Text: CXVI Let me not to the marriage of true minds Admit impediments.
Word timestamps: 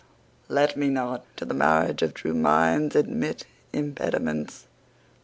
CXVI 0.01 0.47
Let 0.55 0.77
me 0.77 0.89
not 0.89 1.37
to 1.37 1.45
the 1.45 1.53
marriage 1.53 2.01
of 2.01 2.15
true 2.15 2.33
minds 2.33 2.95
Admit 2.95 3.45
impediments. 3.71 4.65